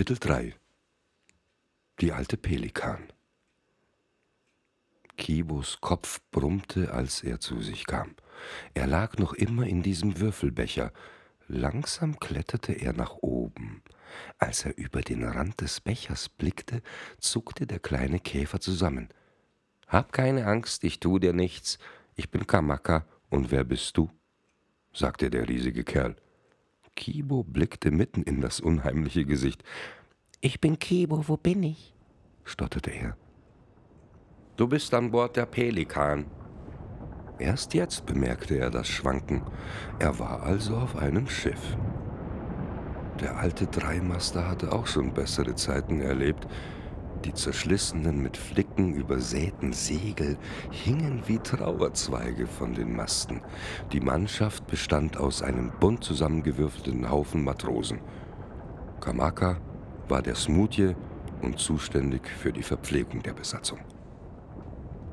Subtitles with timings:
[0.00, 0.54] Kapitel 3
[2.00, 3.12] Die alte Pelikan
[5.18, 8.14] Kibos Kopf brummte, als er zu sich kam.
[8.72, 10.94] Er lag noch immer in diesem Würfelbecher.
[11.48, 13.82] Langsam kletterte er nach oben.
[14.38, 16.80] Als er über den Rand des Bechers blickte,
[17.18, 19.10] zuckte der kleine Käfer zusammen.
[19.86, 21.78] Hab keine Angst, ich tu dir nichts.
[22.14, 23.04] Ich bin Kamaka.
[23.28, 24.08] Und wer bist du?
[24.94, 26.16] sagte der riesige Kerl.
[27.00, 29.64] Kibo blickte mitten in das unheimliche Gesicht.
[30.42, 31.94] Ich bin Kibo, wo bin ich?
[32.44, 33.16] stotterte er.
[34.56, 36.26] Du bist an Bord der Pelikan.
[37.38, 39.42] Erst jetzt bemerkte er das Schwanken.
[39.98, 41.78] Er war also auf einem Schiff.
[43.18, 46.46] Der alte Dreimaster hatte auch schon bessere Zeiten erlebt.
[47.24, 50.38] Die zerschlissenen, mit Flicken übersäten Segel
[50.70, 53.42] hingen wie Trauerzweige von den Masten.
[53.92, 58.00] Die Mannschaft bestand aus einem bunt zusammengewürfelten Haufen Matrosen.
[59.00, 59.58] Kamaka
[60.08, 60.96] war der Smutje
[61.42, 63.80] und zuständig für die Verpflegung der Besatzung.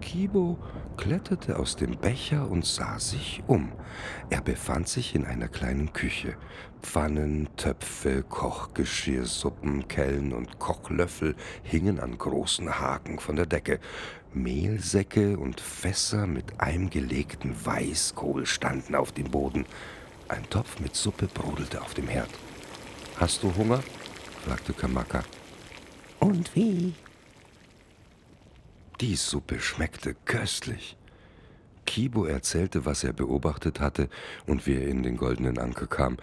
[0.07, 0.57] Kibo
[0.95, 3.73] kletterte aus dem Becher und sah sich um.
[4.29, 6.37] Er befand sich in einer kleinen Küche.
[6.81, 13.81] Pfannen, Töpfe, Kochgeschirr, Suppen, Kellen und Kochlöffel hingen an großen Haken von der Decke.
[14.33, 19.65] Mehlsäcke und Fässer mit eingelegten Weißkohl standen auf dem Boden.
[20.29, 22.29] Ein Topf mit Suppe brodelte auf dem Herd.
[23.17, 23.83] Hast du Hunger?
[24.45, 25.25] fragte Kamaka.
[26.21, 26.93] Und wie?
[28.99, 30.97] Die Suppe schmeckte köstlich.
[31.85, 34.09] Kibo erzählte, was er beobachtet hatte
[34.47, 36.17] und wie er in den goldenen Anker kam.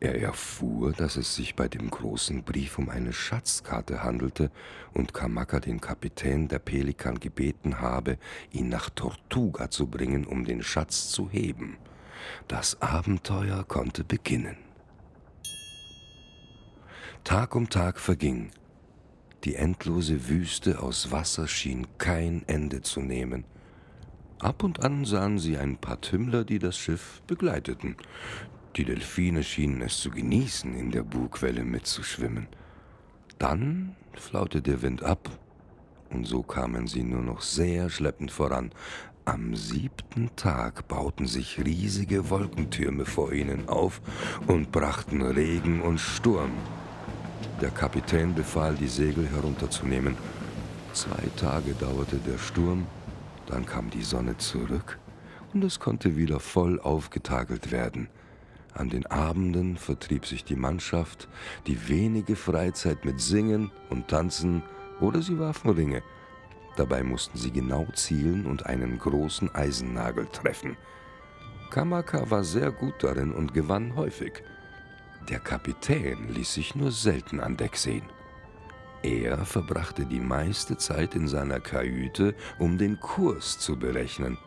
[0.00, 4.50] Er erfuhr, dass es sich bei dem großen Brief um eine Schatzkarte handelte
[4.94, 8.16] und Kamaka den Kapitän der Pelikan gebeten habe,
[8.50, 11.76] ihn nach Tortuga zu bringen, um den Schatz zu heben.
[12.48, 14.56] Das Abenteuer konnte beginnen.
[17.24, 18.52] Tag um Tag verging.
[19.46, 23.44] Die endlose Wüste aus Wasser schien kein Ende zu nehmen.
[24.40, 27.94] Ab und an sahen sie ein paar Tümmler, die das Schiff begleiteten.
[28.74, 32.48] Die Delfine schienen es zu genießen, in der Bugwelle mitzuschwimmen.
[33.38, 35.30] Dann flaute der Wind ab,
[36.10, 38.72] und so kamen sie nur noch sehr schleppend voran.
[39.26, 44.00] Am siebten Tag bauten sich riesige Wolkentürme vor ihnen auf
[44.48, 46.50] und brachten Regen und Sturm.
[47.62, 50.14] Der Kapitän befahl, die Segel herunterzunehmen.
[50.92, 52.86] Zwei Tage dauerte der Sturm,
[53.46, 54.98] dann kam die Sonne zurück
[55.54, 58.08] und es konnte wieder voll aufgetagelt werden.
[58.74, 61.28] An den Abenden vertrieb sich die Mannschaft
[61.66, 64.62] die wenige Freizeit mit Singen und Tanzen
[65.00, 66.02] oder sie warfen Ringe.
[66.76, 70.76] Dabei mussten sie genau zielen und einen großen Eisennagel treffen.
[71.70, 74.42] Kamaka war sehr gut darin und gewann häufig.
[75.28, 78.04] Der Kapitän ließ sich nur selten an Deck sehen.
[79.02, 84.38] Er verbrachte die meiste Zeit in seiner Kajüte, um den Kurs zu berechnen.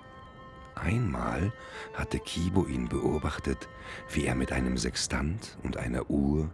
[0.75, 1.51] Einmal
[1.94, 3.67] hatte Kibo ihn beobachtet,
[4.09, 6.50] wie er mit einem Sextant und einer Uhr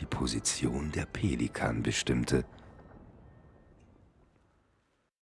[0.00, 2.44] die Position der Pelikan bestimmte–